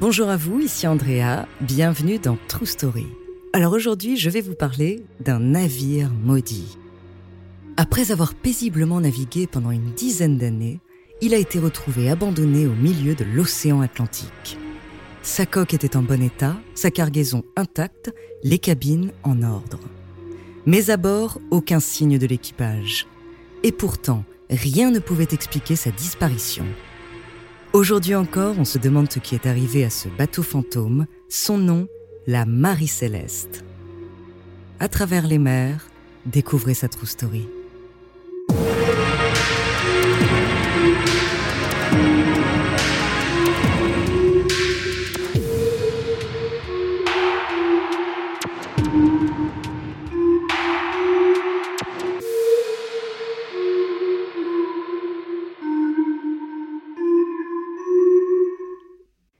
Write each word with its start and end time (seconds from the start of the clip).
Bonjour 0.00 0.30
à 0.30 0.38
vous, 0.38 0.60
ici 0.60 0.86
Andrea, 0.86 1.44
bienvenue 1.60 2.18
dans 2.18 2.38
True 2.48 2.64
Story. 2.64 3.06
Alors 3.52 3.74
aujourd'hui, 3.74 4.16
je 4.16 4.30
vais 4.30 4.40
vous 4.40 4.54
parler 4.54 5.04
d'un 5.20 5.40
navire 5.40 6.10
maudit. 6.24 6.78
Après 7.76 8.10
avoir 8.10 8.32
paisiblement 8.32 9.02
navigué 9.02 9.46
pendant 9.46 9.70
une 9.70 9.92
dizaine 9.92 10.38
d'années, 10.38 10.80
il 11.20 11.34
a 11.34 11.36
été 11.36 11.58
retrouvé 11.58 12.08
abandonné 12.08 12.66
au 12.66 12.72
milieu 12.72 13.14
de 13.14 13.24
l'océan 13.24 13.82
Atlantique. 13.82 14.56
Sa 15.22 15.44
coque 15.44 15.74
était 15.74 15.98
en 15.98 16.02
bon 16.02 16.22
état, 16.22 16.56
sa 16.74 16.90
cargaison 16.90 17.44
intacte, 17.54 18.10
les 18.42 18.58
cabines 18.58 19.12
en 19.22 19.42
ordre. 19.42 19.80
Mais 20.64 20.88
à 20.88 20.96
bord, 20.96 21.38
aucun 21.50 21.78
signe 21.78 22.16
de 22.16 22.26
l'équipage. 22.26 23.06
Et 23.64 23.70
pourtant, 23.70 24.24
rien 24.48 24.90
ne 24.92 24.98
pouvait 24.98 25.28
expliquer 25.30 25.76
sa 25.76 25.90
disparition. 25.90 26.64
Aujourd'hui 27.72 28.16
encore, 28.16 28.56
on 28.58 28.64
se 28.64 28.78
demande 28.78 29.12
ce 29.12 29.20
qui 29.20 29.36
est 29.36 29.46
arrivé 29.46 29.84
à 29.84 29.90
ce 29.90 30.08
bateau 30.08 30.42
fantôme, 30.42 31.06
son 31.28 31.56
nom, 31.56 31.86
la 32.26 32.44
Marie 32.44 32.88
Céleste. 32.88 33.64
À 34.80 34.88
travers 34.88 35.28
les 35.28 35.38
mers, 35.38 35.86
découvrez 36.26 36.74
sa 36.74 36.88
true 36.88 37.06
story. 37.06 37.46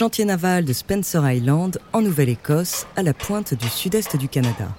Chantier 0.00 0.24
naval 0.24 0.64
de 0.64 0.72
Spencer 0.72 1.30
Island, 1.30 1.78
en 1.92 2.00
Nouvelle-Écosse, 2.00 2.86
à 2.96 3.02
la 3.02 3.12
pointe 3.12 3.52
du 3.52 3.68
sud-est 3.68 4.16
du 4.16 4.30
Canada. 4.30 4.74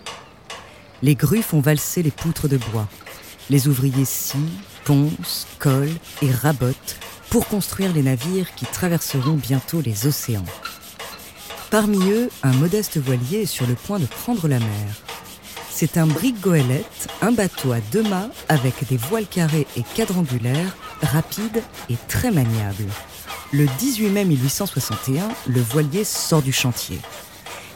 Les 1.03 1.13
grues 1.13 1.43
font 1.43 1.59
valser 1.59 2.01
les 2.01 2.09
poutres 2.09 2.49
de 2.49 2.57
bois. 2.57 2.87
Les 3.51 3.67
ouvriers 3.67 4.05
scient, 4.05 4.49
poncent, 4.83 5.45
collent 5.59 5.93
et 6.23 6.31
rabotent 6.31 6.97
pour 7.29 7.47
construire 7.47 7.93
les 7.93 8.01
navires 8.01 8.55
qui 8.55 8.65
traverseront 8.65 9.35
bientôt 9.35 9.79
les 9.79 10.07
océans. 10.07 10.43
Parmi 11.69 11.99
eux, 12.09 12.31
un 12.41 12.53
modeste 12.53 12.97
voilier 12.97 13.41
est 13.41 13.45
sur 13.45 13.67
le 13.67 13.75
point 13.75 13.99
de 13.99 14.07
prendre 14.07 14.47
la 14.47 14.57
mer. 14.57 14.95
C'est 15.69 15.99
un 15.99 16.07
brick 16.07 16.41
goélette, 16.41 17.09
un 17.21 17.31
bateau 17.31 17.73
à 17.73 17.79
deux 17.91 18.03
mâts 18.09 18.31
avec 18.49 18.87
des 18.89 18.97
voiles 18.97 19.27
carrées 19.27 19.67
et 19.77 19.83
quadrangulaires, 19.95 20.75
rapide 21.03 21.61
et 21.91 21.97
très 22.07 22.31
maniable. 22.31 22.85
Le 23.53 23.65
18 23.79 24.11
mai 24.11 24.23
1861, 24.23 25.27
le 25.47 25.59
voilier 25.59 26.05
sort 26.05 26.41
du 26.41 26.53
chantier. 26.53 26.97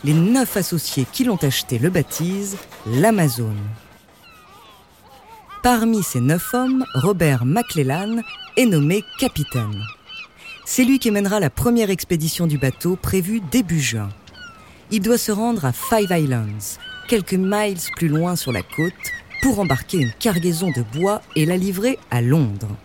Les 0.06 0.14
neuf 0.14 0.56
associés 0.56 1.06
qui 1.12 1.26
l'ont 1.26 1.36
acheté 1.36 1.80
le 1.80 1.90
baptisent 1.90 2.56
l'Amazone. 2.88 3.60
Parmi 5.64 6.02
ces 6.02 6.22
neuf 6.22 6.54
hommes, 6.54 6.86
Robert 6.94 7.44
McClellan 7.44 8.22
est 8.56 8.68
nommé 8.68 9.04
capitaine. 9.20 9.84
C'est 10.66 10.86
lui 10.86 10.98
qui 10.98 11.12
mènera 11.12 11.42
la 11.42 11.50
première 11.50 11.90
expédition 11.90 12.48
du 12.48 12.58
bateau 12.58 12.96
prévue 12.96 13.42
début 13.52 13.82
juin. 13.82 14.08
Il 14.92 15.02
doit 15.02 15.18
se 15.18 15.34
rendre 15.34 15.66
à 15.66 15.74
Five 15.74 16.08
Islands, 16.10 16.80
quelques 17.10 17.34
miles 17.34 17.80
plus 17.98 18.08
loin 18.08 18.38
sur 18.38 18.54
la 18.54 18.62
côte, 18.62 18.94
pour 19.42 19.60
embarquer 19.60 19.98
une 19.98 20.14
cargaison 20.14 20.72
de 20.72 20.84
bois 20.98 21.22
et 21.36 21.46
la 21.46 21.58
livrer 21.58 22.00
à 22.12 22.22
Londres. 22.22 22.78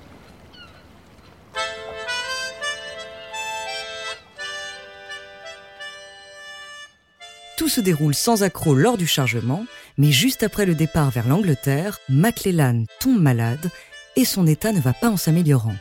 Tout 7.61 7.69
se 7.69 7.83
déroule 7.83 8.15
sans 8.15 8.43
accroc 8.43 8.75
lors 8.75 8.97
du 8.97 9.07
chargement, 9.07 9.67
mais 9.99 10.13
juste 10.13 10.43
après 10.43 10.65
le 10.65 10.75
départ 10.75 11.11
vers 11.11 11.29
l'Angleterre, 11.29 11.99
McClellan 12.09 12.85
tombe 13.01 13.21
malade 13.21 13.69
et 14.17 14.25
son 14.25 14.47
état 14.47 14.73
ne 14.73 14.81
va 14.81 14.95
pas 14.95 15.11
en 15.11 15.19
s'améliorant. 15.19 15.77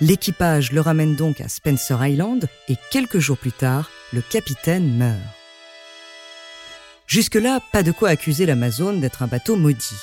L'équipage 0.00 0.72
le 0.72 0.80
ramène 0.80 1.14
donc 1.14 1.40
à 1.40 1.46
Spencer 1.46 2.04
Island 2.04 2.48
et 2.68 2.74
quelques 2.90 3.20
jours 3.20 3.38
plus 3.38 3.52
tard, 3.52 3.92
le 4.12 4.22
capitaine 4.22 4.96
meurt. 4.96 5.20
Jusque-là, 7.06 7.60
pas 7.70 7.84
de 7.84 7.92
quoi 7.92 8.08
accuser 8.08 8.44
l'Amazone 8.44 9.00
d'être 9.00 9.22
un 9.22 9.28
bateau 9.28 9.54
maudit. 9.54 10.00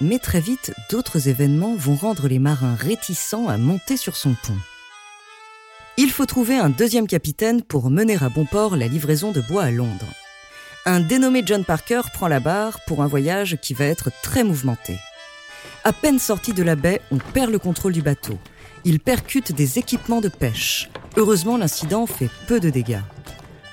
Mais 0.00 0.18
très 0.18 0.40
vite, 0.40 0.74
d'autres 0.90 1.28
événements 1.28 1.76
vont 1.76 1.94
rendre 1.94 2.26
les 2.26 2.40
marins 2.40 2.74
réticents 2.74 3.46
à 3.46 3.58
monter 3.58 3.96
sur 3.96 4.16
son 4.16 4.34
pont. 4.34 4.58
Il 5.98 6.10
faut 6.10 6.26
trouver 6.26 6.58
un 6.58 6.68
deuxième 6.68 7.06
capitaine 7.06 7.62
pour 7.62 7.88
mener 7.88 8.18
à 8.22 8.28
bon 8.28 8.44
port 8.44 8.76
la 8.76 8.86
livraison 8.86 9.32
de 9.32 9.40
bois 9.40 9.62
à 9.62 9.70
Londres. 9.70 10.12
Un 10.84 11.00
dénommé 11.00 11.42
John 11.44 11.64
Parker 11.64 12.02
prend 12.12 12.28
la 12.28 12.38
barre 12.38 12.80
pour 12.86 13.02
un 13.02 13.06
voyage 13.06 13.56
qui 13.62 13.72
va 13.72 13.86
être 13.86 14.10
très 14.22 14.44
mouvementé. 14.44 14.98
À 15.84 15.94
peine 15.94 16.18
sorti 16.18 16.52
de 16.52 16.62
la 16.62 16.76
baie, 16.76 17.00
on 17.10 17.16
perd 17.16 17.50
le 17.50 17.58
contrôle 17.58 17.94
du 17.94 18.02
bateau. 18.02 18.38
Il 18.84 19.00
percute 19.00 19.52
des 19.52 19.78
équipements 19.78 20.20
de 20.20 20.28
pêche. 20.28 20.90
Heureusement, 21.16 21.56
l'incident 21.56 22.04
fait 22.06 22.28
peu 22.46 22.60
de 22.60 22.68
dégâts. 22.68 23.00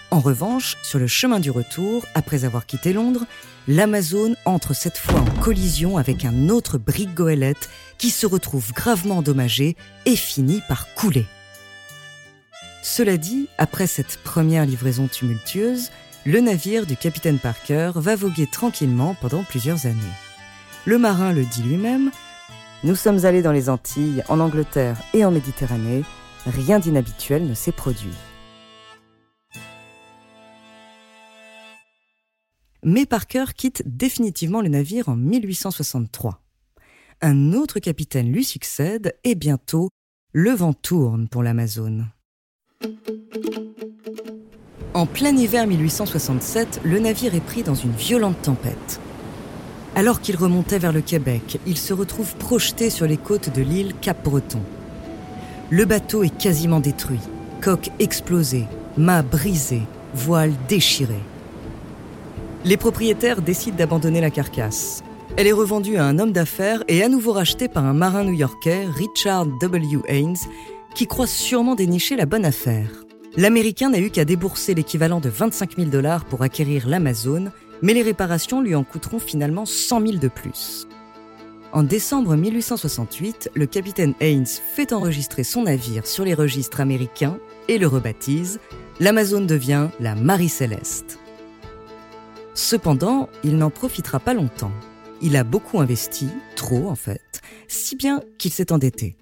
En 0.10 0.22
revanche, 0.22 0.78
sur 0.82 1.00
le 1.00 1.08
chemin 1.08 1.42
du 1.42 1.52
retour, 1.52 2.06
après 2.16 2.46
avoir 2.46 2.66
quitté 2.66 2.94
Londres, 2.94 3.26
l'Amazone 3.68 4.38
entre 4.46 4.74
cette 4.74 4.98
fois 4.98 5.20
en 5.20 5.42
collision 5.42 5.98
avec 5.98 6.24
un 6.24 6.48
autre 6.48 6.78
brick 6.78 7.14
goélette 7.14 7.70
qui 7.98 8.12
se 8.12 8.26
retrouve 8.26 8.72
gravement 8.72 9.18
endommagé 9.18 9.76
et 10.06 10.16
finit 10.16 10.62
par 10.70 10.94
couler. 10.94 11.26
Cela 12.83 13.15
dit, 13.15 13.47
après 13.57 13.88
cette 13.88 14.18
première 14.18 14.65
livraison 14.65 15.07
tumultueuse, 15.07 15.89
le 16.25 16.41
navire 16.41 16.85
du 16.85 16.97
capitaine 16.97 17.39
Parker 17.39 17.94
va 17.95 18.18
voguer 18.18 18.45
tranquillement 18.45 19.15
pendant 19.21 19.44
plusieurs 19.44 19.85
années. 19.85 20.01
Le 20.85 20.97
marin 20.97 21.31
le 21.31 21.45
dit 21.45 21.63
lui-même 21.63 22.12
Nous 22.83 22.95
sommes 22.95 23.24
allés 23.24 23.41
dans 23.41 23.53
les 23.53 23.69
Antilles, 23.69 24.21
en 24.27 24.41
Angleterre 24.41 25.01
et 25.13 25.24
en 25.24 25.31
Méditerranée, 25.31 26.03
rien 26.45 26.80
d'inhabituel 26.80 27.47
ne 27.47 27.53
s'est 27.53 27.71
produit. 27.71 28.13
Mais 32.83 33.06
Parker 33.06 33.45
quitte 33.56 33.83
définitivement 33.85 34.59
le 34.59 34.68
navire 34.68 35.07
en 35.07 35.15
1863. 35.15 36.41
Un 37.21 37.53
autre 37.53 37.80
capitaine 37.80 38.30
lui 38.30 38.44
succède 38.44 39.15
et 39.24 39.35
bientôt, 39.35 39.88
le 40.33 40.51
vent 40.51 40.74
tourne 40.74 41.30
pour 41.30 41.44
l'Amazone. 41.44 42.12
En 44.94 45.06
plein 45.06 45.35
hiver 45.35 45.68
1867, 45.68 46.81
le 46.83 47.00
navire 47.00 47.35
est 47.35 47.41
pris 47.41 47.63
dans 47.63 47.75
une 47.75 47.91
violente 47.91 48.41
tempête. 48.41 49.00
Alors 49.95 50.21
qu'il 50.21 50.35
remontait 50.35 50.80
vers 50.80 50.94
le 50.94 51.01
Québec, 51.01 51.59
il 51.65 51.77
se 51.77 51.94
retrouve 51.94 52.35
projeté 52.35 52.89
sur 52.89 53.06
les 53.06 53.18
côtes 53.18 53.53
de 53.53 53.62
l'île 53.62 53.94
Cap-Breton. 54.01 54.62
Le 55.69 55.85
bateau 55.85 56.24
est 56.24 56.35
quasiment 56.38 56.80
détruit, 56.80 57.19
coque 57.62 57.89
explosée, 58.00 58.65
mât 58.97 59.24
brisé, 59.24 59.81
voile 60.13 60.53
déchiré. 60.68 61.19
Les 62.65 62.77
propriétaires 62.77 63.41
décident 63.41 63.77
d'abandonner 63.77 64.21
la 64.21 64.30
carcasse. 64.30 65.03
Elle 65.35 65.47
est 65.47 65.51
revendue 65.51 65.97
à 65.97 66.06
un 66.06 66.19
homme 66.19 66.31
d'affaires 66.31 66.83
et 66.88 67.03
à 67.03 67.09
nouveau 67.09 67.33
rachetée 67.33 67.68
par 67.68 67.85
un 67.85 67.94
marin 67.94 68.24
new-yorkais, 68.24 68.85
Richard 68.85 69.47
W. 69.59 70.00
Haynes, 70.07 70.38
qui 70.95 71.07
croit 71.07 71.28
sûrement 71.28 71.75
dénicher 71.75 72.16
la 72.16 72.25
bonne 72.25 72.45
affaire. 72.45 73.04
L'Américain 73.36 73.90
n'a 73.90 74.00
eu 74.00 74.12
qu'à 74.12 74.25
débourser 74.25 74.75
l'équivalent 74.75 75.19
de 75.19 75.30
25 75.30 75.78
000 75.78 75.90
dollars 75.90 76.25
pour 76.25 76.44
acquérir 76.44 76.88
l'Amazon, 76.88 77.51
mais 77.81 77.94
les 77.94 78.04
réparations 78.04 78.62
lui 78.62 78.75
en 78.75 78.84
coûteront 78.84 79.19
finalement 79.19 79.66
100 79.66 80.01
000 80.01 80.18
de 80.18 80.28
plus. 80.28 80.88
En 81.72 81.81
décembre 81.81 82.36
1868, 82.36 83.50
le 83.56 83.66
capitaine 83.66 84.13
Haynes 84.19 84.45
fait 84.45 84.94
enregistrer 84.94 85.44
son 85.44 85.63
navire 85.63 86.06
sur 86.06 86.24
les 86.24 86.36
registres 86.36 86.81
américains 86.81 87.40
et 87.68 87.80
le 87.80 87.88
rebaptise. 87.88 88.60
L'Amazon 89.00 89.42
devient 89.42 89.88
la 90.00 90.13
Marie 90.13 90.50
Céleste. 90.50 91.18
Cependant, 92.54 93.30
il 93.44 93.57
n'en 93.57 93.72
profitera 93.72 94.19
pas 94.19 94.36
longtemps. 94.36 94.72
Il 95.24 95.36
a 95.36 95.44
beaucoup 95.44 95.80
investi, 95.80 96.28
trop 96.56 96.88
en 96.90 96.95
fait, 96.95 97.42
si 97.68 97.95
bien 97.95 98.22
qu'il 98.38 98.51
s'est 98.51 98.72
endetté. 98.72 99.16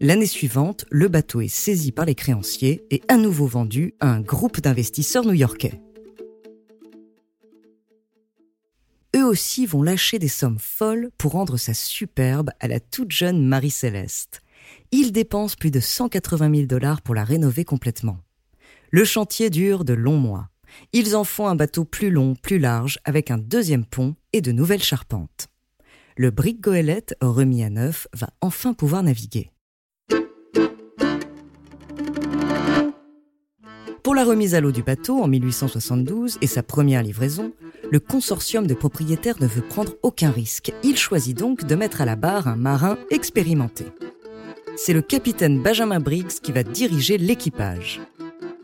L'année 0.00 0.26
suivante, 0.26 0.84
le 0.90 1.08
bateau 1.08 1.40
est 1.40 1.48
saisi 1.48 1.90
par 1.90 2.04
les 2.04 2.14
créanciers 2.14 2.84
et 2.90 3.00
à 3.08 3.16
nouveau 3.16 3.46
vendu 3.46 3.94
à 3.98 4.10
un 4.10 4.20
groupe 4.20 4.60
d'investisseurs 4.60 5.24
new-yorkais. 5.24 5.80
Eux 9.16 9.24
aussi 9.24 9.64
vont 9.64 9.82
lâcher 9.82 10.18
des 10.18 10.28
sommes 10.28 10.58
folles 10.58 11.08
pour 11.16 11.32
rendre 11.32 11.56
ça 11.56 11.72
superbe 11.72 12.50
à 12.60 12.68
la 12.68 12.78
toute 12.78 13.10
jeune 13.10 13.46
Marie-Céleste. 13.46 14.42
Ils 14.92 15.12
dépensent 15.12 15.56
plus 15.58 15.70
de 15.70 15.80
180 15.80 16.54
000 16.54 16.66
dollars 16.66 17.00
pour 17.00 17.14
la 17.14 17.24
rénover 17.24 17.64
complètement. 17.64 18.18
Le 18.90 19.04
chantier 19.06 19.48
dure 19.48 19.86
de 19.86 19.94
longs 19.94 20.18
mois. 20.18 20.50
Ils 20.92 21.16
en 21.16 21.24
font 21.24 21.46
un 21.46 21.56
bateau 21.56 21.86
plus 21.86 22.10
long, 22.10 22.34
plus 22.34 22.58
large, 22.58 22.98
avec 23.04 23.30
un 23.30 23.38
deuxième 23.38 23.86
pont 23.86 24.14
et 24.34 24.42
de 24.42 24.52
nouvelles 24.52 24.82
charpentes. 24.82 25.48
Le 26.18 26.30
brick 26.30 26.60
goélette, 26.60 27.16
remis 27.22 27.64
à 27.64 27.70
neuf, 27.70 28.08
va 28.12 28.28
enfin 28.42 28.74
pouvoir 28.74 29.02
naviguer. 29.02 29.50
Pour 34.06 34.14
la 34.14 34.22
remise 34.22 34.54
à 34.54 34.60
l'eau 34.60 34.70
du 34.70 34.84
bateau 34.84 35.20
en 35.20 35.26
1872 35.26 36.38
et 36.40 36.46
sa 36.46 36.62
première 36.62 37.02
livraison, 37.02 37.50
le 37.90 37.98
consortium 37.98 38.64
de 38.64 38.74
propriétaires 38.74 39.42
ne 39.42 39.48
veut 39.48 39.62
prendre 39.62 39.94
aucun 40.04 40.30
risque. 40.30 40.72
Il 40.84 40.96
choisit 40.96 41.36
donc 41.36 41.64
de 41.64 41.74
mettre 41.74 42.02
à 42.02 42.04
la 42.04 42.14
barre 42.14 42.46
un 42.46 42.54
marin 42.54 42.98
expérimenté. 43.10 43.84
C'est 44.76 44.92
le 44.92 45.02
capitaine 45.02 45.60
Benjamin 45.60 45.98
Briggs 45.98 46.38
qui 46.40 46.52
va 46.52 46.62
diriger 46.62 47.18
l'équipage. 47.18 48.00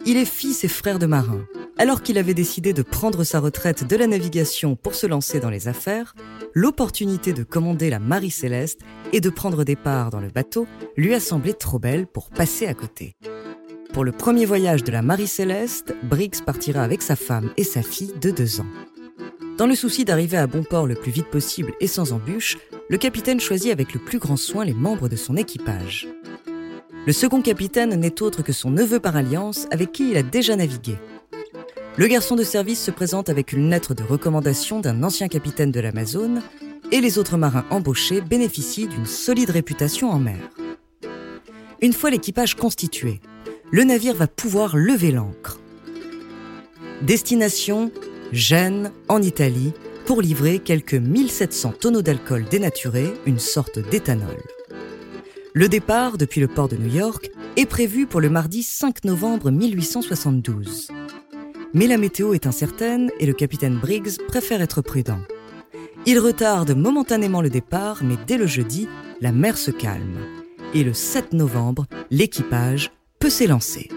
Il 0.07 0.17
est 0.17 0.27
fils 0.27 0.63
et 0.63 0.69
frère 0.69 1.01
de 1.01 1.07
marin. 1.07 1.45
Alors 1.77 2.03
qu'il 2.03 2.19
avait 2.19 2.35
décidé 2.35 2.73
de 2.73 2.83
prendre 2.83 3.25
sa 3.25 3.41
retraite 3.41 3.85
de 3.85 3.97
la 3.97 4.07
navigation 4.07 4.77
pour 4.77 4.95
se 4.95 5.09
lancer 5.09 5.41
dans 5.41 5.51
les 5.51 5.67
affaires, 5.67 6.15
l'opportunité 6.55 7.33
de 7.33 7.43
commander 7.43 7.91
la 7.91 7.99
Marie 7.99 8.31
Céleste 8.31 8.79
et 9.13 9.21
de 9.21 9.29
prendre 9.29 9.65
des 9.65 9.75
parts 9.75 10.11
dans 10.11 10.21
le 10.21 10.31
bateau 10.31 10.69
lui 10.97 11.15
a 11.15 11.19
semblé 11.19 11.53
trop 11.53 11.81
belle 11.81 12.07
pour 12.07 12.31
passer 12.31 12.69
à 12.69 12.75
côté. 12.75 13.17
Pour 13.93 14.05
le 14.05 14.13
premier 14.13 14.47
voyage 14.47 14.85
de 14.85 14.91
la 14.91 15.03
Marie 15.03 15.27
Céleste, 15.27 15.95
Briggs 16.03 16.43
partira 16.47 16.83
avec 16.83 17.03
sa 17.03 17.15
femme 17.15 17.51
et 17.59 17.65
sa 17.65 17.83
fille 17.83 18.15
de 18.19 18.31
deux 18.31 18.59
ans. 18.61 18.67
Dans 19.59 19.67
le 19.67 19.75
souci 19.75 20.07
d'arriver 20.07 20.39
à 20.39 20.47
bon 20.47 20.65
port 20.65 20.87
le 20.87 20.95
plus 20.95 21.13
vite 21.13 21.27
possible 21.27 21.75
et 21.79 21.87
sans 21.87 22.13
embûche, 22.13 22.57
le 22.89 22.97
capitaine 22.97 23.39
choisit 23.39 23.71
avec 23.71 23.93
le 23.93 24.01
plus 24.01 24.19
grand 24.19 24.39
soin 24.39 24.65
les 24.65 24.73
membres 24.73 25.11
de 25.11 25.17
son 25.17 25.37
équipage. 25.37 26.09
Le 27.07 27.13
second 27.13 27.43
capitaine 27.43 27.95
n'est 27.95 28.23
autre 28.23 28.43
que 28.43 28.55
son 28.55 28.71
neveu 28.71 28.99
par 28.99 29.15
alliance 29.15 29.67
avec 29.71 29.93
qui 29.93 30.11
il 30.13 30.17
a 30.17 30.23
déjà 30.23 30.57
navigué. 30.57 30.97
Le 31.99 32.07
garçon 32.07 32.35
de 32.35 32.45
service 32.45 32.83
se 32.83 32.91
présente 32.91 33.29
avec 33.29 33.53
une 33.53 33.69
lettre 33.69 33.93
de 33.93 34.03
recommandation 34.03 34.81
d'un 34.81 35.03
ancien 35.03 35.29
capitaine 35.29 35.71
de 35.71 35.81
l'Amazone 35.81 36.41
et 36.93 37.03
les 37.03 37.19
autres 37.19 37.37
marins 37.37 37.67
embauchés 37.69 38.23
bénéficient 38.23 38.89
d'une 38.89 39.07
solide 39.07 39.51
réputation 39.51 40.11
en 40.11 40.19
mer. 40.19 40.39
Une 41.83 41.93
fois 41.93 42.11
l'équipage 42.11 42.55
constitué, 42.55 43.21
le 43.73 43.85
navire 43.85 44.15
va 44.15 44.27
pouvoir 44.27 44.77
lever 44.77 45.13
l'ancre. 45.13 45.59
Destination 47.01 47.91
Gênes, 48.31 48.93
en 49.09 49.21
Italie, 49.23 49.73
pour 50.05 50.21
livrer 50.21 50.59
quelques 50.59 50.95
1700 50.95 51.75
tonneaux 51.81 52.03
d'alcool 52.03 52.45
dénaturé, 52.51 53.13
une 53.25 53.39
sorte 53.39 53.79
d'éthanol. 53.79 54.43
Le 55.55 55.69
départ 55.69 56.19
depuis 56.19 56.41
le 56.41 56.49
port 56.49 56.69
de 56.69 56.77
New 56.77 56.95
York 56.95 57.31
est 57.57 57.67
prévu 57.67 58.07
pour 58.07 58.21
le 58.21 58.29
mardi 58.29 58.63
5 58.63 59.05
novembre 59.05 59.51
1872. 59.51 60.89
Mais 61.73 61.87
la 61.87 61.97
météo 61.97 62.35
est 62.35 62.47
incertaine 62.47 63.11
et 63.21 63.27
le 63.27 63.33
capitaine 63.33 63.79
Briggs 63.79 64.19
préfère 64.29 64.61
être 64.61 64.83
prudent. 64.83 65.21
Il 66.05 66.19
retarde 66.19 66.77
momentanément 66.77 67.41
le 67.41 67.49
départ, 67.51 68.01
mais 68.03 68.17
dès 68.27 68.37
le 68.37 68.47
jeudi, 68.47 68.87
la 69.23 69.33
mer 69.33 69.57
se 69.57 69.71
calme. 69.71 70.19
Et 70.75 70.85
le 70.85 70.93
7 70.93 71.33
novembre, 71.33 71.87
l'équipage 72.11 72.91
peut 73.23 73.31
s'élancer. 73.31 73.89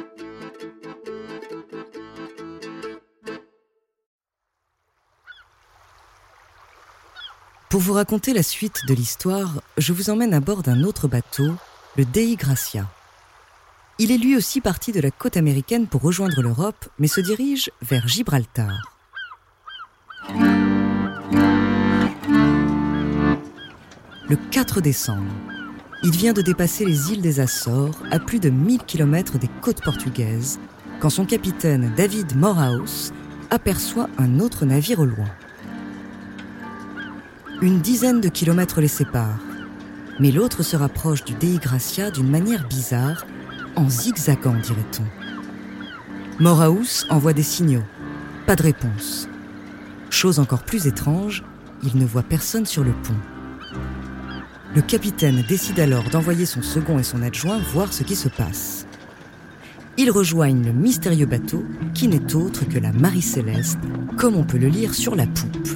Pour 7.72 7.81
vous 7.81 7.94
raconter 7.94 8.33
la 8.33 8.44
suite 8.44 8.86
de 8.88 8.94
l'histoire, 8.94 9.63
je 9.80 9.94
vous 9.94 10.12
emmène 10.12 10.36
à 10.36 10.42
bord 10.42 10.62
d'un 10.62 10.83
autre 10.83 11.07
bateau, 11.07 11.56
le 11.98 12.06
Dei 12.06 12.36
Gracia. 12.36 12.88
Il 13.98 14.12
est 14.12 14.19
lui 14.19 14.38
aussi 14.38 14.62
parti 14.62 14.92
de 14.92 15.01
la 15.01 15.10
côte 15.10 15.38
américaine 15.38 15.88
pour 15.88 16.04
rejoindre 16.04 16.44
l'Europe, 16.44 16.86
mais 17.00 17.07
se 17.07 17.19
dirige 17.19 17.72
vers 17.81 18.07
Gibraltar. 18.07 18.77
Le 24.30 24.36
4 24.51 24.81
décembre, 24.81 25.33
il 26.06 26.12
vient 26.12 26.34
de 26.34 26.44
dépasser 26.44 26.86
les 26.86 27.12
îles 27.12 27.22
des 27.24 27.40
Açores, 27.40 28.00
à 28.12 28.19
plus 28.19 28.38
de 28.38 28.52
1000 28.52 28.84
km 28.84 29.40
des 29.40 29.50
côtes 29.62 29.84
portugaises, 29.84 30.60
quand 31.00 31.10
son 31.10 31.25
capitaine 31.25 31.92
David 31.98 32.36
Morehouse 32.38 33.12
aperçoit 33.50 34.07
un 34.19 34.40
autre 34.40 34.66
navire 34.66 35.00
au 35.00 35.06
loin. 35.06 35.30
Une 37.60 37.80
dizaine 37.80 38.22
de 38.22 38.30
kilomètres 38.30 38.81
les 38.81 38.88
séparent, 38.88 39.40
mais 40.19 40.31
l'autre 40.31 40.62
se 40.62 40.75
rapproche 40.75 41.25
du 41.25 41.34
Dei 41.34 41.57
Gracia 41.57 42.12
d'une 42.12 42.30
manière 42.30 42.68
bizarre, 42.68 43.25
en 43.75 43.90
zigzagant, 43.90 44.60
dirait-on. 44.62 45.06
Moraus 46.39 47.08
envoie 47.10 47.34
des 47.34 47.41
signaux. 47.41 47.84
Pas 48.46 48.56
de 48.56 48.62
réponse. 48.62 49.27
Chose 50.12 50.38
encore 50.38 50.63
plus 50.63 50.86
étrange, 50.86 51.44
il 51.82 51.98
ne 51.98 52.06
voit 52.06 52.22
personne 52.22 52.68
sur 52.68 52.84
le 52.84 52.91
pont. 52.91 53.35
Le 54.75 54.82
capitaine 54.82 55.41
décide 55.48 55.79
alors 55.79 56.03
d'envoyer 56.10 56.46
son 56.46 56.62
second 56.62 57.00
et 57.00 57.03
son 57.03 57.22
adjoint 57.22 57.60
voir 57.72 57.94
ce 57.94 58.03
qui 58.03 58.15
se 58.17 58.27
passe. 58.27 58.86
Ils 59.98 60.12
rejoignent 60.12 60.65
le 60.65 60.74
mystérieux 60.74 61.25
bateau 61.25 61.63
qui 61.94 62.10
n'est 62.10 62.36
autre 62.36 62.67
que 62.67 62.77
la 62.77 62.91
Marie 62.91 63.22
Céleste, 63.22 63.79
comme 64.17 64.36
on 64.36 64.44
peut 64.44 64.58
le 64.58 64.67
lire 64.67 64.94
sur 64.94 65.15
la 65.15 65.27
poupe. 65.27 65.70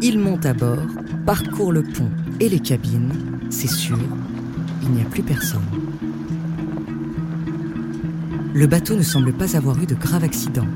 Ils 0.00 0.18
montent 0.18 0.46
à 0.46 0.54
bord, 0.54 0.86
parcourent 1.26 1.72
le 1.72 1.82
pont 1.82 2.08
et 2.40 2.48
les 2.48 2.60
cabines. 2.60 3.12
C'est 3.50 3.68
sûr, 3.68 3.98
il 4.82 4.92
n'y 4.92 5.02
a 5.02 5.04
plus 5.04 5.22
personne. 5.22 5.60
Le 8.54 8.66
bateau 8.66 8.96
ne 8.96 9.02
semble 9.02 9.34
pas 9.34 9.58
avoir 9.58 9.78
eu 9.78 9.84
de 9.84 9.94
grave 9.94 10.24
accident. 10.24 10.66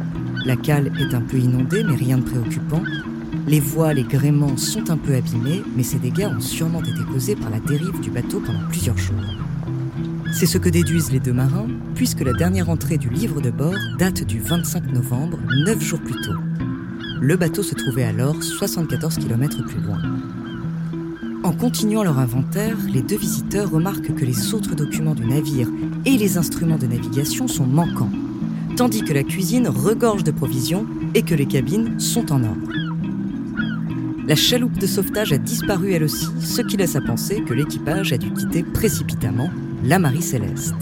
La 0.45 0.57
cale 0.57 0.93
est 1.01 1.15
un 1.15 1.23
peu 1.23 1.39
inondée, 1.39 1.85
mais 1.85 1.97
rien 1.97 2.19
de 2.19 2.25
préoccupant. 2.25 2.83
Les 3.47 3.61
voiles 3.61 3.99
et 3.99 4.05
gréements 4.05 4.57
sont 4.57 4.91
un 4.91 4.97
peu 4.97 5.15
abîmés, 5.15 5.63
mais 5.77 5.83
ces 5.83 5.99
dégâts 5.99 6.29
ont 6.35 6.41
sûrement 6.41 6.81
été 6.81 7.05
causés 7.13 7.37
par 7.37 7.51
la 7.51 7.61
dérive 7.61 8.01
du 8.01 8.11
bateau 8.11 8.41
pendant 8.41 8.67
plusieurs 8.71 8.97
jours. 8.97 9.21
C'est 10.33 10.47
ce 10.47 10.57
que 10.57 10.71
déduisent 10.71 11.13
les 11.13 11.21
deux 11.21 11.35
marins, 11.35 11.69
puisque 11.95 12.23
la 12.23 12.33
dernière 12.33 12.71
entrée 12.71 12.97
du 12.97 13.11
livre 13.11 13.43
de 13.43 13.51
bord 13.51 13.75
date 13.99 14.25
du 14.25 14.41
25 14.41 14.91
novembre, 14.93 15.39
neuf 15.67 15.81
jours 15.83 16.01
plus 16.01 16.21
tôt. 16.23 16.33
Le 17.21 17.37
bateau 17.37 17.63
se 17.63 17.75
trouvait 17.75 18.05
alors 18.05 18.43
74 18.43 19.19
km 19.19 19.63
plus 19.67 19.81
loin. 19.81 20.01
En 21.43 21.53
continuant 21.53 22.03
leur 22.03 22.19
inventaire, 22.19 22.79
les 22.91 23.03
deux 23.03 23.19
visiteurs 23.19 23.71
remarquent 23.71 24.15
que 24.15 24.25
les 24.25 24.55
autres 24.55 24.75
documents 24.75 25.15
du 25.15 25.27
navire 25.27 25.69
et 26.07 26.17
les 26.17 26.39
instruments 26.39 26.79
de 26.79 26.87
navigation 26.87 27.47
sont 27.47 27.67
manquants, 27.67 28.11
tandis 28.77 29.03
que 29.03 29.13
la 29.13 29.23
cuisine 29.23 29.69
regorge 29.69 30.25
de 30.25 30.31
provisions 30.31 30.87
et 31.15 31.23
que 31.23 31.35
les 31.35 31.47
cabines 31.47 32.01
sont 32.01 32.33
en 32.33 32.43
ordre. 32.43 32.84
La 34.27 34.37
chaloupe 34.37 34.79
de 34.79 34.87
sauvetage 34.87 35.35
a 35.35 35.39
disparu 35.39 35.93
elle 35.93 36.05
aussi, 36.05 36.25
ce 36.41 36.63
qui 36.63 36.79
laisse 36.79 36.97
à 36.97 37.03
penser 37.03 37.45
que 37.45 37.53
l'équipage 37.53 38.15
a 38.15 38.17
dû 38.17 38.33
quitter 38.33 38.63
précipitamment 38.63 39.51
la 39.83 39.99
Marie 39.99 40.23
Céleste. 40.23 40.73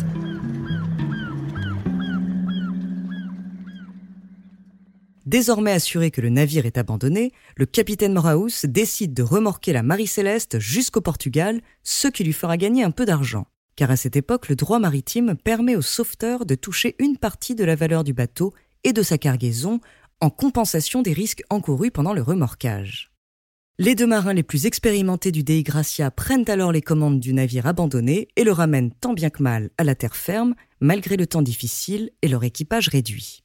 Désormais 5.26 5.72
assuré 5.72 6.12
que 6.12 6.20
le 6.20 6.28
navire 6.28 6.66
est 6.66 6.78
abandonné, 6.78 7.32
le 7.56 7.66
capitaine 7.66 8.12
Moraus 8.12 8.64
décide 8.64 9.12
de 9.12 9.24
remorquer 9.24 9.72
la 9.72 9.82
Marie 9.82 10.06
Céleste 10.06 10.60
jusqu'au 10.60 11.00
Portugal, 11.00 11.62
ce 11.82 12.06
qui 12.06 12.22
lui 12.22 12.32
fera 12.32 12.56
gagner 12.56 12.84
un 12.84 12.92
peu 12.92 13.06
d'argent. 13.06 13.46
Car 13.74 13.90
à 13.90 13.96
cette 13.96 14.14
époque, 14.14 14.50
le 14.50 14.54
droit 14.54 14.78
maritime 14.78 15.34
permet 15.34 15.74
aux 15.74 15.82
sauveteurs 15.82 16.46
de 16.46 16.54
toucher 16.54 16.94
une 17.00 17.16
partie 17.16 17.56
de 17.56 17.64
la 17.64 17.74
valeur 17.74 18.04
du 18.04 18.12
bateau 18.12 18.54
et 18.84 18.92
de 18.92 19.02
sa 19.02 19.18
cargaison 19.18 19.80
en 20.20 20.30
compensation 20.30 21.02
des 21.02 21.12
risques 21.12 21.42
encourus 21.50 21.90
pendant 21.90 22.12
le 22.12 22.22
remorquage. 22.22 23.11
Les 23.84 23.96
deux 23.96 24.06
marins 24.06 24.32
les 24.32 24.44
plus 24.44 24.66
expérimentés 24.66 25.32
du 25.32 25.42
Dei 25.42 25.64
Gracia 25.64 26.12
prennent 26.12 26.48
alors 26.48 26.70
les 26.70 26.82
commandes 26.82 27.18
du 27.18 27.32
navire 27.32 27.66
abandonné 27.66 28.28
et 28.36 28.44
le 28.44 28.52
ramènent 28.52 28.92
tant 28.92 29.12
bien 29.12 29.28
que 29.28 29.42
mal 29.42 29.70
à 29.76 29.82
la 29.82 29.96
terre 29.96 30.14
ferme, 30.14 30.54
malgré 30.78 31.16
le 31.16 31.26
temps 31.26 31.42
difficile 31.42 32.12
et 32.22 32.28
leur 32.28 32.44
équipage 32.44 32.86
réduit. 32.86 33.42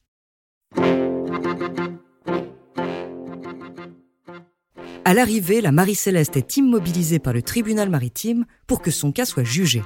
À 5.04 5.12
l'arrivée, 5.12 5.60
la 5.60 5.72
Marie 5.72 5.96
Céleste 5.96 6.36
est 6.36 6.56
immobilisée 6.56 7.18
par 7.18 7.32
le 7.32 7.42
tribunal 7.42 7.90
maritime 7.90 8.44
pour 8.68 8.80
que 8.80 8.92
son 8.92 9.10
cas 9.10 9.24
soit 9.24 9.42
jugé. 9.42 9.82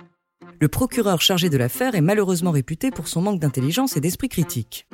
Le 0.60 0.68
procureur 0.68 1.22
chargé 1.22 1.48
de 1.48 1.56
l'affaire 1.56 1.94
est 1.94 2.02
malheureusement 2.02 2.50
réputé 2.50 2.90
pour 2.90 3.08
son 3.08 3.22
manque 3.22 3.40
d'intelligence 3.40 3.96
et 3.96 4.02
d'esprit 4.02 4.28
critique. 4.28 4.86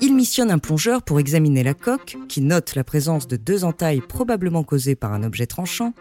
Il 0.00 0.14
missionne 0.14 0.50
un 0.50 0.58
plongeur 0.58 1.02
pour 1.02 1.20
examiner 1.20 1.62
la 1.62 1.74
coque, 1.74 2.16
qui 2.28 2.40
note 2.40 2.74
la 2.74 2.84
présence 2.84 3.28
de 3.28 3.36
deux 3.36 3.64
entailles 3.64 4.00
probablement 4.00 4.64
causées 4.64 4.96
par 4.96 5.12
un 5.12 5.22
objet 5.22 5.46
tranchant, 5.46 5.94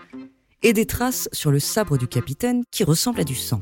et 0.63 0.73
des 0.73 0.85
traces 0.85 1.29
sur 1.31 1.51
le 1.51 1.59
sabre 1.59 1.97
du 1.97 2.07
capitaine 2.07 2.63
qui 2.71 2.83
ressemble 2.83 3.19
à 3.19 3.23
du 3.23 3.35
sang. 3.35 3.61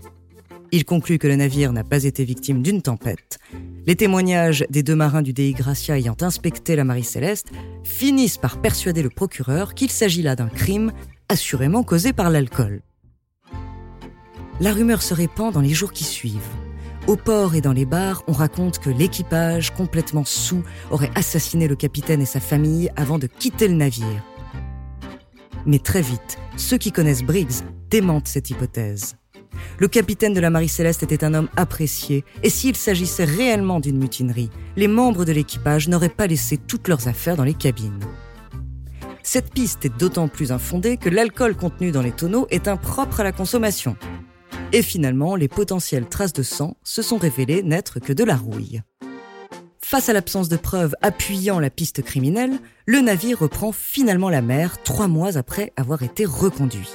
Il 0.71 0.85
conclut 0.85 1.17
que 1.17 1.27
le 1.27 1.35
navire 1.35 1.73
n'a 1.73 1.83
pas 1.83 2.05
été 2.05 2.23
victime 2.23 2.61
d'une 2.61 2.81
tempête. 2.81 3.39
Les 3.85 3.95
témoignages 3.95 4.65
des 4.69 4.83
deux 4.83 4.95
marins 4.95 5.21
du 5.21 5.33
Dei 5.33 5.51
Gracia 5.51 5.97
ayant 5.97 6.15
inspecté 6.21 6.75
la 6.77 6.85
Marie 6.85 7.03
Céleste 7.03 7.49
finissent 7.83 8.37
par 8.37 8.61
persuader 8.61 9.03
le 9.03 9.09
procureur 9.09 9.73
qu'il 9.73 9.91
s'agit 9.91 10.21
là 10.21 10.35
d'un 10.35 10.47
crime 10.47 10.93
assurément 11.27 11.83
causé 11.83 12.13
par 12.13 12.29
l'alcool. 12.29 12.81
La 14.61 14.71
rumeur 14.71 15.01
se 15.01 15.13
répand 15.13 15.51
dans 15.51 15.61
les 15.61 15.73
jours 15.73 15.91
qui 15.91 16.03
suivent. 16.03 16.39
Au 17.11 17.17
port 17.17 17.55
et 17.55 17.61
dans 17.61 17.73
les 17.73 17.83
bars, 17.83 18.23
on 18.27 18.31
raconte 18.31 18.79
que 18.79 18.89
l'équipage, 18.89 19.71
complètement 19.71 20.23
sous, 20.23 20.63
aurait 20.91 21.11
assassiné 21.13 21.67
le 21.67 21.75
capitaine 21.75 22.21
et 22.21 22.25
sa 22.25 22.39
famille 22.39 22.89
avant 22.95 23.19
de 23.19 23.27
quitter 23.27 23.67
le 23.67 23.73
navire. 23.73 24.23
Mais 25.65 25.79
très 25.79 26.01
vite, 26.01 26.37
ceux 26.55 26.77
qui 26.77 26.93
connaissent 26.93 27.25
Briggs 27.25 27.65
démentent 27.89 28.29
cette 28.29 28.49
hypothèse. 28.49 29.17
Le 29.77 29.89
capitaine 29.89 30.33
de 30.33 30.39
la 30.39 30.49
Marie 30.49 30.69
Céleste 30.69 31.03
était 31.03 31.25
un 31.25 31.33
homme 31.33 31.49
apprécié, 31.57 32.23
et 32.43 32.49
s'il 32.49 32.77
s'agissait 32.77 33.25
réellement 33.25 33.81
d'une 33.81 33.99
mutinerie, 33.99 34.49
les 34.77 34.87
membres 34.87 35.25
de 35.25 35.33
l'équipage 35.33 35.89
n'auraient 35.89 36.07
pas 36.07 36.27
laissé 36.27 36.55
toutes 36.55 36.87
leurs 36.87 37.09
affaires 37.09 37.35
dans 37.35 37.43
les 37.43 37.53
cabines. 37.53 37.99
Cette 39.21 39.53
piste 39.53 39.83
est 39.83 39.99
d'autant 39.99 40.29
plus 40.29 40.53
infondée 40.53 40.95
que 40.95 41.09
l'alcool 41.09 41.57
contenu 41.57 41.91
dans 41.91 42.01
les 42.01 42.13
tonneaux 42.13 42.47
est 42.51 42.69
impropre 42.69 43.19
à 43.19 43.25
la 43.25 43.33
consommation. 43.33 43.97
Et 44.73 44.81
finalement, 44.81 45.35
les 45.35 45.49
potentielles 45.49 46.07
traces 46.07 46.33
de 46.33 46.43
sang 46.43 46.77
se 46.83 47.01
sont 47.01 47.17
révélées 47.17 47.63
n'être 47.63 47.99
que 47.99 48.13
de 48.13 48.23
la 48.23 48.35
rouille. 48.35 48.81
Face 49.81 50.07
à 50.07 50.13
l'absence 50.13 50.47
de 50.47 50.55
preuves 50.55 50.95
appuyant 51.01 51.59
la 51.59 51.69
piste 51.69 52.01
criminelle, 52.01 52.57
le 52.85 53.01
navire 53.01 53.39
reprend 53.39 53.73
finalement 53.73 54.29
la 54.29 54.41
mer 54.41 54.81
trois 54.83 55.09
mois 55.09 55.37
après 55.37 55.73
avoir 55.75 56.03
été 56.03 56.23
reconduit. 56.23 56.89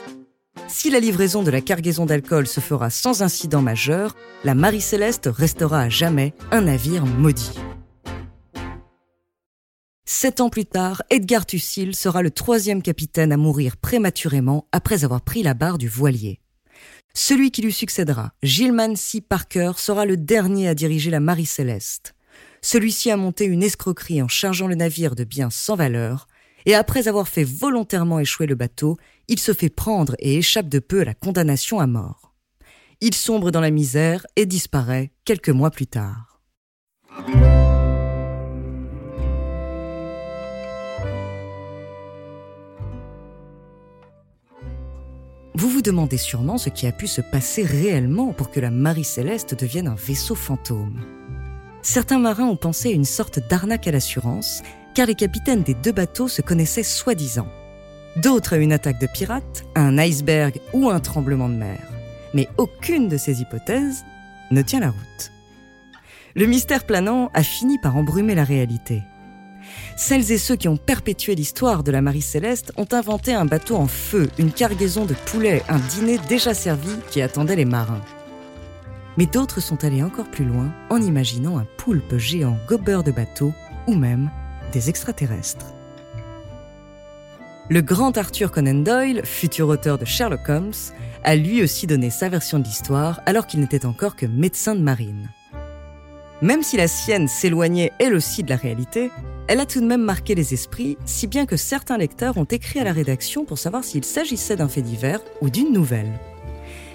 Si 0.69 0.89
la 0.89 1.01
livraison 1.01 1.43
de 1.43 1.51
la 1.51 1.61
cargaison 1.61 2.07
d'alcool 2.07 2.47
se 2.47 2.61
fera 2.61 2.89
sans 2.89 3.23
incident 3.23 3.61
majeur, 3.61 4.17
la 4.45 4.55
Marie 4.55 4.81
Céleste 4.81 5.29
restera 5.31 5.83
à 5.83 5.89
jamais 5.91 6.33
un 6.51 6.63
navire 6.63 7.05
maudit. 7.05 7.53
Sept 10.07 10.41
ans 10.41 10.49
plus 10.49 10.65
tard, 10.65 11.03
Edgar 11.11 11.45
Tussil 11.45 11.95
sera 11.95 12.23
le 12.23 12.31
troisième 12.31 12.81
capitaine 12.81 13.33
à 13.33 13.37
mourir 13.37 13.77
prématurément 13.77 14.67
après 14.73 15.05
avoir 15.05 15.21
pris 15.21 15.43
la 15.43 15.53
barre 15.53 15.77
du 15.77 15.89
voilier. 15.89 16.41
Celui 17.19 17.51
qui 17.51 17.63
lui 17.63 17.73
succédera, 17.73 18.35
Gilman 18.43 18.95
C. 18.95 19.23
Parker, 19.23 19.73
sera 19.79 20.05
le 20.05 20.19
dernier 20.19 20.69
à 20.69 20.75
diriger 20.75 21.11
la 21.11 21.19
Marie 21.19 21.47
Céleste. 21.47 22.15
Celui-ci 22.61 23.11
a 23.11 23.17
monté 23.17 23.47
une 23.47 23.63
escroquerie 23.63 24.21
en 24.21 24.29
chargeant 24.29 24.67
le 24.67 24.75
navire 24.75 25.15
de 25.15 25.25
biens 25.25 25.49
sans 25.49 25.77
valeur, 25.77 26.29
et 26.67 26.75
après 26.75 27.09
avoir 27.09 27.27
fait 27.27 27.43
volontairement 27.43 28.21
échouer 28.21 28.47
le 28.47 28.55
bateau, 28.55 28.99
il 29.29 29.41
se 29.41 29.55
fait 29.55 29.71
prendre 29.71 30.15
et 30.19 30.37
échappe 30.37 30.69
de 30.69 30.79
peu 30.79 31.01
à 31.01 31.05
la 31.07 31.15
condamnation 31.15 31.81
à 31.81 31.87
mort. 31.87 32.35
Il 33.01 33.15
sombre 33.15 33.51
dans 33.51 33.63
la 33.63 33.71
misère 33.71 34.27
et 34.37 34.45
disparaît 34.45 35.11
quelques 35.25 35.49
mois 35.49 35.71
plus 35.71 35.87
tard. 35.87 36.43
Vous 45.67 45.73
vous 45.73 45.83
demandez 45.83 46.17
sûrement 46.17 46.59
ce 46.59 46.69
qui 46.69 46.87
a 46.87 46.93
pu 46.93 47.09
se 47.09 47.21
passer 47.21 47.65
réellement 47.65 48.33
pour 48.33 48.53
que 48.53 48.61
la 48.61 48.71
Marie 48.71 49.03
Céleste 49.03 49.59
devienne 49.59 49.89
un 49.89 49.97
vaisseau 49.97 50.37
fantôme. 50.37 51.01
Certains 51.83 52.21
marins 52.21 52.47
ont 52.47 52.55
pensé 52.55 52.91
à 52.91 52.93
une 52.93 53.05
sorte 53.05 53.41
d'arnaque 53.49 53.89
à 53.89 53.91
l'assurance, 53.91 54.63
car 54.95 55.09
les 55.09 55.17
capitaines 55.17 55.65
des 55.65 55.75
deux 55.75 55.91
bateaux 55.91 56.29
se 56.29 56.41
connaissaient 56.41 56.85
soi-disant. 56.85 57.49
D'autres 58.15 58.53
à 58.55 58.59
une 58.59 58.73
attaque 58.73 59.01
de 59.01 59.09
pirates, 59.09 59.65
un 59.75 59.99
iceberg 59.99 60.61
ou 60.73 60.89
un 60.89 61.01
tremblement 61.01 61.49
de 61.49 61.57
mer. 61.57 61.81
Mais 62.33 62.49
aucune 62.59 63.09
de 63.09 63.17
ces 63.17 63.41
hypothèses 63.41 64.05
ne 64.53 64.63
tient 64.63 64.79
la 64.79 64.91
route. 64.91 65.33
Le 66.37 66.47
mystère 66.47 66.87
planant 66.87 67.29
a 67.35 67.43
fini 67.43 67.79
par 67.81 67.97
embrumer 67.97 68.37
la 68.37 68.45
réalité. 68.45 69.03
Celles 69.99 70.31
et 70.31 70.37
ceux 70.37 70.57
qui 70.57 70.69
ont 70.69 70.77
perpétué 70.77 71.35
l'histoire 71.35 71.83
de 71.83 71.91
la 71.91 72.03
Marie 72.03 72.21
Céleste 72.21 72.71
ont 72.77 72.87
inventé 72.93 73.33
un 73.33 73.47
bateau 73.47 73.77
en 73.77 73.87
feu, 73.87 74.29
une 74.39 74.53
cargaison 74.53 75.07
de 75.07 75.15
poulets, 75.15 75.63
un 75.71 75.79
dîner 75.79 76.19
déjà 76.29 76.53
servi 76.53 76.91
qui 77.11 77.23
attendait 77.23 77.57
les 77.57 77.65
marins. 77.65 78.03
Mais 79.17 79.25
d'autres 79.25 79.63
sont 79.63 79.85
allés 79.85 80.03
encore 80.03 80.31
plus 80.31 80.45
loin 80.45 80.71
en 80.91 81.01
imaginant 81.01 81.57
un 81.57 81.67
poulpe 81.79 82.19
géant 82.19 82.59
gobeur 82.69 83.05
de 83.05 83.11
bateau 83.11 83.55
ou 83.87 83.95
même 83.95 84.31
des 84.71 84.91
extraterrestres. 84.91 85.73
Le 87.71 87.81
grand 87.81 88.19
Arthur 88.19 88.53
Conan 88.53 88.83
Doyle, 88.83 89.25
futur 89.25 89.69
auteur 89.69 89.97
de 89.97 90.05
Sherlock 90.05 90.47
Holmes, 90.47 90.73
a 91.25 91.37
lui 91.37 91.63
aussi 91.63 91.87
donné 91.87 92.11
sa 92.11 92.29
version 92.29 92.59
de 92.59 92.65
l'histoire 92.65 93.23
alors 93.25 93.47
qu'il 93.47 93.61
n'était 93.61 93.87
encore 93.87 94.15
que 94.15 94.27
médecin 94.27 94.75
de 94.75 94.83
marine. 94.83 95.31
Même 96.43 96.63
si 96.63 96.77
la 96.77 96.87
sienne 96.87 97.29
s'éloignait 97.29 97.93
elle 97.99 98.15
aussi 98.15 98.43
de 98.43 98.51
la 98.51 98.57
réalité, 98.57 99.11
elle 99.49 99.61
a 99.61 99.67
tout 99.67 99.81
de 99.81 99.87
même 99.87 100.03
marqué 100.03 100.35
les 100.35 100.55
esprits, 100.55 100.99
si 101.05 101.27
bien 101.27 101.47
que 101.47 101.57
certains 101.57 101.99
lecteurs 101.99 102.37
ont 102.37 102.45
écrit 102.45 102.81
à 102.81 102.85
la 102.85 102.93
rédaction 102.93 103.45
pour 103.45 103.59
savoir 103.59 103.85
s'il 103.85 104.05
s'agissait 104.05 104.57
d'un 104.57 104.69
fait 104.69 104.83
divers 104.83 105.21
ou 105.41 105.51
d'une 105.51 105.73
nouvelle. 105.73 106.13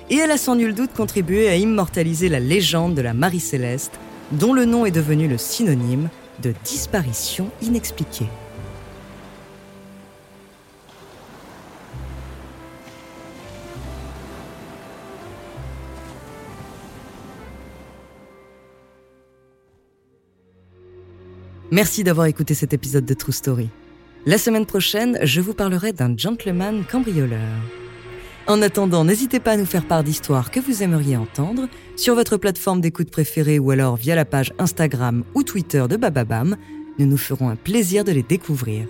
Et 0.10 0.18
elle 0.18 0.32
a 0.32 0.38
sans 0.38 0.56
nul 0.56 0.76
doute 0.76 0.94
contribué 0.94 1.48
à 1.48 1.56
immortaliser 1.56 2.28
la 2.28 2.42
légende 2.42 2.96
de 2.96 3.02
la 3.02 3.14
Marie 3.14 3.40
Céleste, 3.40 3.94
dont 4.34 4.54
le 4.54 4.66
nom 4.66 4.86
est 4.86 4.92
devenu 4.92 5.28
le 5.28 5.38
synonyme 5.38 6.10
de 6.42 6.54
disparition 6.66 7.50
inexpliquée. 7.62 8.28
Merci 21.72 22.04
d'avoir 22.04 22.28
écouté 22.28 22.54
cet 22.54 22.74
épisode 22.74 23.06
de 23.06 23.14
True 23.14 23.32
Story. 23.32 23.70
La 24.26 24.38
semaine 24.38 24.66
prochaine, 24.66 25.18
je 25.24 25.40
vous 25.40 25.54
parlerai 25.54 25.94
d'un 25.94 26.18
gentleman 26.18 26.84
cambrioleur. 26.84 27.40
En 28.46 28.62
attendant, 28.62 29.06
n'hésitez 29.06 29.40
pas 29.40 29.52
à 29.52 29.58
nous 29.58 29.66
faire 29.66 29.88
part 29.88 30.04
d'histoires 30.04 30.52
que 30.52 30.60
vous 30.60 30.84
aimeriez 30.84 31.16
entendre 31.16 31.70
sur 31.96 32.14
votre 32.14 32.36
plateforme 32.36 32.82
d'écoute 32.82 33.10
préférée 33.10 33.58
ou 33.58 33.72
alors 33.72 33.96
via 33.96 34.16
la 34.16 34.26
page 34.26 34.52
Instagram 34.60 35.24
ou 35.34 35.44
Twitter 35.44 35.86
de 35.90 35.96
Bababam. 35.96 36.58
Nous 37.00 37.06
nous 37.06 37.16
ferons 37.16 37.48
un 37.48 37.56
plaisir 37.56 38.04
de 38.04 38.12
les 38.12 38.24
découvrir. 38.24 38.86